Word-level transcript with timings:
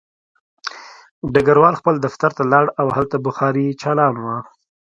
ډګروال 1.33 1.75
خپل 1.81 1.95
دفتر 2.05 2.31
ته 2.37 2.43
لاړ 2.51 2.65
او 2.81 2.87
هلته 2.95 3.15
بخاري 3.25 3.67
چالان 3.81 4.15
وه 4.23 4.37